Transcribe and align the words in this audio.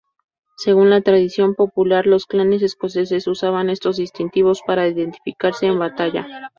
Según 0.57 0.89
la 0.89 1.01
tradición 1.01 1.53
popular, 1.53 2.07
los 2.07 2.25
clanes 2.25 2.63
escoceses 2.63 3.27
usaban 3.27 3.69
estos 3.69 3.97
distintivos 3.97 4.63
para 4.65 4.87
identificarse 4.87 5.67
en 5.67 5.77
batalla. 5.77 6.27